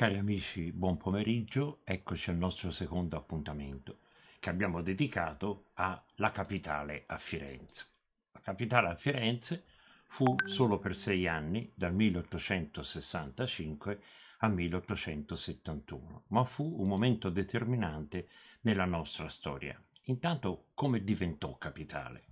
[0.00, 3.98] Cari amici, buon pomeriggio, eccoci al nostro secondo appuntamento
[4.38, 7.84] che abbiamo dedicato alla capitale a Firenze.
[8.32, 9.64] La capitale a Firenze
[10.06, 14.00] fu solo per sei anni, dal 1865
[14.38, 18.30] al 1871, ma fu un momento determinante
[18.62, 19.78] nella nostra storia.
[20.04, 22.24] Intanto come diventò capitale?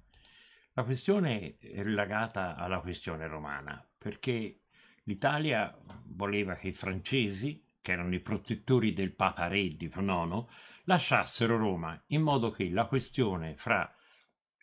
[0.73, 4.61] La questione è legata alla questione romana, perché
[5.09, 10.45] L'Italia voleva che i francesi, che erano i protettori del Papa Re di IX,
[10.85, 13.91] lasciassero Roma in modo che la questione fra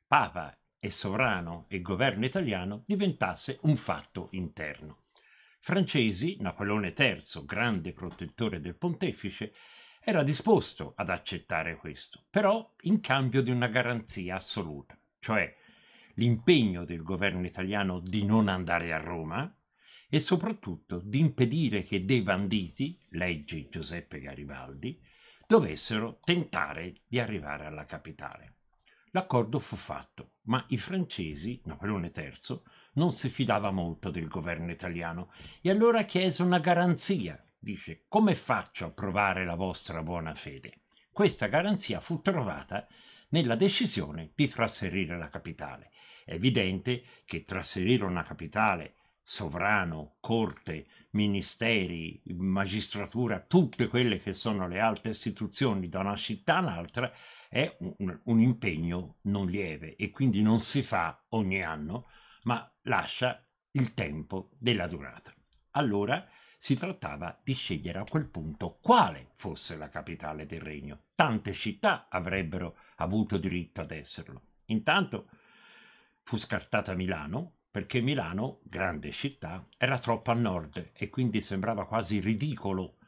[0.05, 5.05] Papa e sovrano e governo italiano diventasse un fatto interno.
[5.61, 9.51] Francesi, Napoleone III, grande protettore del pontefice,
[9.99, 15.51] era disposto ad accettare questo, però in cambio di una garanzia assoluta, cioè
[16.17, 19.51] l'impegno del governo italiano di non andare a Roma,
[20.15, 24.97] e soprattutto di impedire che dei banditi, leggi Giuseppe Garibaldi,
[25.45, 28.59] dovessero tentare di arrivare alla capitale.
[29.11, 32.61] L'accordo fu fatto, ma i francesi, Napoleone III,
[32.93, 37.37] non si fidava molto del governo italiano e allora chiese una garanzia.
[37.59, 40.83] Dice, come faccio a provare la vostra buona fede?
[41.11, 42.87] Questa garanzia fu trovata
[43.31, 45.91] nella decisione di trasferire la capitale.
[46.23, 48.94] È evidente che trasferire una capitale
[49.27, 57.11] sovrano, corte, ministeri, magistratura, tutte quelle che sono le alte istituzioni da una città all'altra,
[57.49, 62.07] è un, un, impegno non lieve e quindi non si fa ogni anno,
[62.43, 65.33] ma lascia il tempo della durata.
[65.71, 66.25] Allora
[66.59, 71.05] si trattava di scegliere a quel punto quale fosse la capitale del regno.
[71.15, 74.41] Tante città avrebbero avuto diritto ad esserlo.
[74.65, 75.29] Intanto
[76.21, 82.21] fu scartata Milano, perché Milano, grande città, era troppo a nord e quindi sembrava quasi
[82.21, 82.99] ridicolo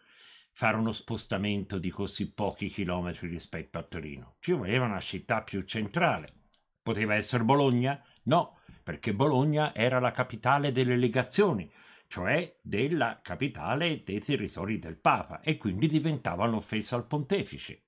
[0.51, 4.35] fare uno spostamento di così pochi chilometri rispetto a Torino.
[4.41, 6.33] Ci voleva una città più centrale.
[6.81, 8.03] Poteva essere Bologna?
[8.23, 11.71] No, perché Bologna era la capitale delle legazioni,
[12.09, 17.85] cioè della capitale dei territori del Papa, e quindi diventava un'offesa al pontefice.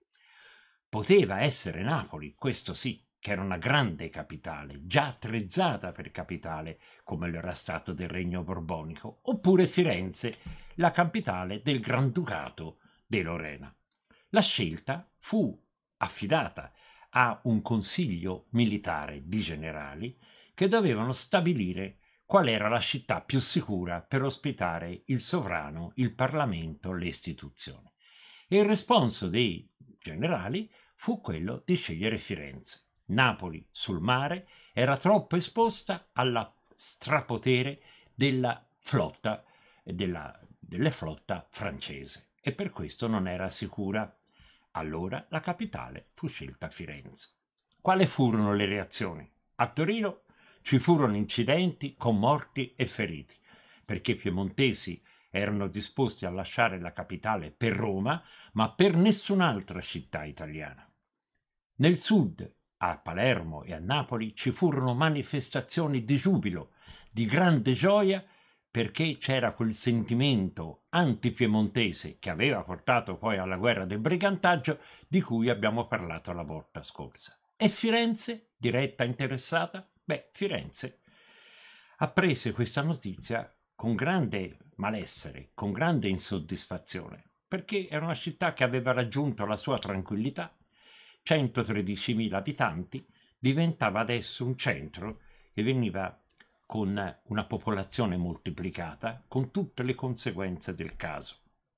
[0.88, 7.30] Poteva essere Napoli, questo sì, che era una grande capitale, già attrezzata per capitale, come
[7.30, 10.38] lo era stato del Regno Borbonico, oppure Firenze,
[10.76, 13.74] la capitale del Granducato di Lorena.
[14.30, 15.58] La scelta fu
[15.98, 16.72] affidata
[17.12, 20.18] a un consiglio militare di generali
[20.54, 26.94] che dovevano stabilire qual era la città più sicura per ospitare il sovrano, il Parlamento,
[26.94, 27.92] le istituzioni.
[28.48, 29.68] E il responso dei
[30.00, 32.89] generali fu quello di scegliere Firenze.
[33.10, 37.82] Napoli sul mare era troppo esposta alla strapotere
[38.14, 39.44] della flotta,
[39.84, 44.14] della, della flotta francese e per questo non era sicura.
[44.72, 47.30] Allora la capitale fu scelta Firenze.
[47.82, 49.30] Quali furono le reazioni?
[49.56, 50.22] A Torino
[50.62, 53.36] ci furono incidenti con morti e feriti,
[53.84, 60.24] perché i piemontesi erano disposti a lasciare la capitale per Roma, ma per nessun'altra città
[60.26, 60.88] italiana.
[61.76, 66.72] Nel sud a Palermo e a Napoli ci furono manifestazioni di giubilo,
[67.12, 68.24] di grande gioia,
[68.72, 75.50] perché c'era quel sentimento antipiemontese che aveva portato poi alla guerra del brigantaggio di cui
[75.50, 77.38] abbiamo parlato la volta scorsa.
[77.58, 79.90] E Firenze, diretta interessata?
[80.04, 81.02] Beh, Firenze
[81.98, 88.94] apprese questa notizia con grande malessere, con grande insoddisfazione, perché era una città che aveva
[88.94, 90.56] raggiunto la sua tranquillità,
[91.26, 93.06] 113.000 abitanti,
[93.38, 95.22] diventava adesso un centro
[95.54, 96.22] e veniva
[96.66, 101.38] con una popolazione moltiplicata, con tutte le conseguenze del caso.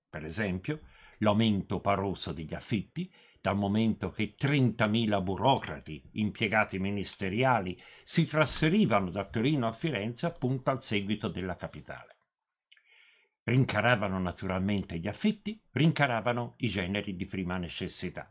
[0.10, 0.82] Per esempio,
[1.20, 3.10] l'aumento paroso degli affitti,
[3.40, 10.84] dal momento che 30.000 burocrati, impiegati ministeriali, si trasferivano da Torino a Firenze appunto al
[10.84, 12.18] seguito della capitale.
[13.44, 18.30] Rincaravano naturalmente gli affitti, rincaravano i generi di prima necessità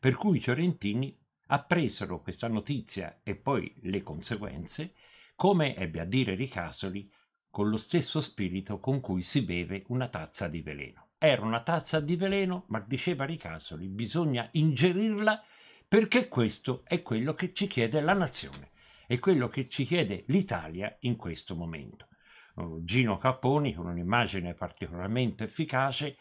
[0.00, 1.14] per cui i fiorentini
[1.48, 4.94] appresero questa notizia e poi le conseguenze,
[5.36, 7.12] come ebbe a dire Ricasoli,
[7.50, 11.08] con lo stesso spirito con cui si beve una tazza di veleno.
[11.18, 15.44] Era una tazza di veleno, ma diceva Ricasoli, bisogna ingerirla
[15.86, 18.70] perché questo è quello che ci chiede la nazione,
[19.06, 22.06] è quello che ci chiede l'Italia in questo momento.
[22.84, 26.16] Gino Capponi, con un'immagine particolarmente efficace,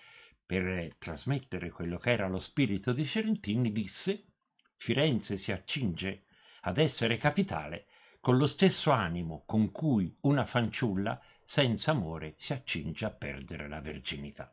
[0.49, 4.29] per trasmettere quello che era lo spirito di Fiorentini, disse
[4.77, 6.23] Firenze si accinge
[6.61, 7.85] ad essere capitale
[8.19, 13.79] con lo stesso animo con cui una fanciulla senza amore si accinge a perdere la
[13.79, 14.51] verginità.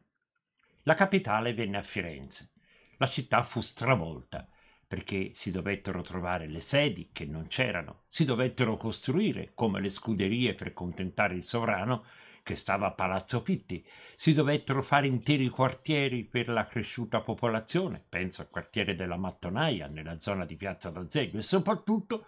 [0.83, 2.51] la capitale venne a Firenze.
[2.99, 4.47] La città fu stravolta
[4.87, 10.53] perché si dovettero trovare le sedi che non c'erano, si dovettero costruire, come le scuderie
[10.53, 12.05] per contentare il sovrano,
[12.47, 13.85] che stava a Palazzo Pitti,
[14.15, 20.21] si dovettero fare interi quartieri per la cresciuta popolazione, penso al quartiere della Mattonaia, nella
[20.21, 22.27] zona di Piazza d'Azeglio, e soprattutto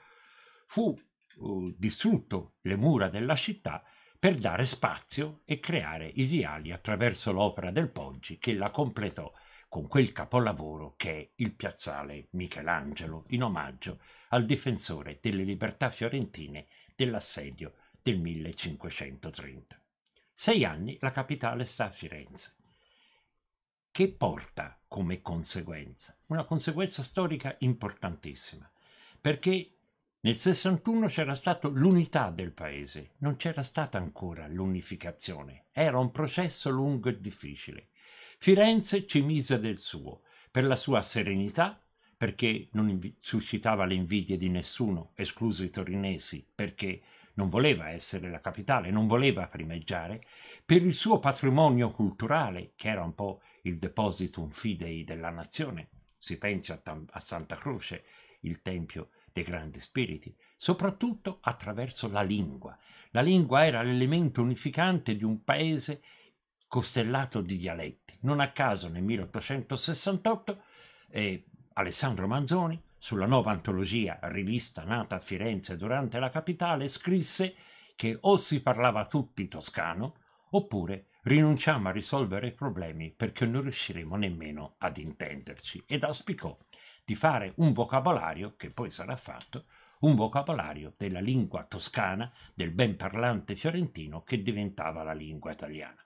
[0.67, 1.01] fu
[1.37, 3.85] uh, distrutto le mura della città
[4.19, 9.33] per dare spazio e creare i viali attraverso l'opera del Poggi che la completò
[9.69, 14.01] con quel capolavoro che è il piazzale Michelangelo in omaggio
[14.31, 16.67] al difensore delle libertà fiorentine
[16.97, 19.81] dell'assedio del 1530.
[20.41, 22.55] Sei anni la capitale sta a Firenze.
[23.91, 26.17] Che porta come conseguenza?
[26.27, 28.71] Una conseguenza storica importantissima,
[29.21, 29.73] perché
[30.21, 36.71] nel 61 c'era stata l'unità del paese, non c'era stata ancora l'unificazione, era un processo
[36.71, 37.89] lungo e difficile.
[38.39, 41.85] Firenze ci mise del suo, per la sua serenità,
[42.17, 47.03] perché non suscitava le invidie di nessuno, escluso i torinesi, perché
[47.39, 50.25] non voleva essere la capitale, non voleva primeggiare,
[50.67, 55.89] per il suo patrimonio culturale, che era un po' il depositum fidei della nazione.
[56.19, 58.05] Si pensi a, a Santa Croce,
[58.41, 62.77] il tempio dei grandi spiriti, soprattutto attraverso la lingua.
[63.11, 66.03] La lingua era l'elemento unificante di un paese
[66.67, 68.19] costellato di dialetti.
[68.23, 70.63] Non a caso nel 1868
[71.11, 71.45] eh,
[71.75, 77.55] Alessandro Manzoni, sulla nuova antologia rivista nata a Firenze durante la capitale, scrisse
[77.97, 80.17] che o si parlava tutti toscano
[80.51, 86.57] oppure rinunciamo a risolvere i problemi perché non riusciremo nemmeno ad intenderci ed auspicò
[87.05, 89.65] di fare un vocabolario, che poi sarà fatto,
[90.01, 96.05] un vocabolario della lingua toscana, del ben parlante fiorentino che diventava la lingua italiana.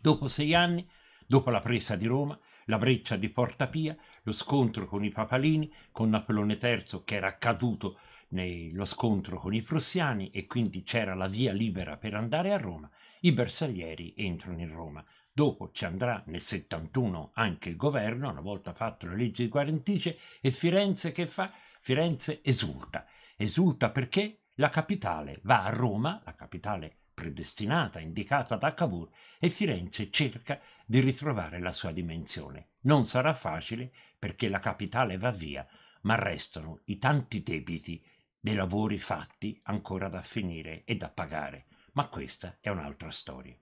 [0.00, 0.88] Dopo sei anni,
[1.26, 5.72] dopo la presa di Roma, la breccia di Porta Pia, lo scontro con i papalini,
[5.92, 7.98] con Napoleone III che era caduto
[8.30, 12.90] nello scontro con i prussiani e quindi c'era la via libera per andare a Roma,
[13.20, 15.04] i bersaglieri entrano in Roma.
[15.32, 20.18] Dopo ci andrà nel 71 anche il governo, una volta fatto la legge di Guarentice,
[20.40, 21.52] e Firenze che fa?
[21.80, 23.06] Firenze esulta.
[23.36, 30.10] Esulta perché la capitale va a Roma, la capitale predestinata, indicata da Cavour, e Firenze
[30.10, 32.70] cerca di ritrovare la sua dimensione.
[32.82, 35.66] Non sarà facile perché la capitale va via,
[36.02, 38.04] ma restano i tanti debiti
[38.38, 41.66] dei lavori fatti ancora da finire e da pagare.
[41.92, 43.58] Ma questa è un'altra storia.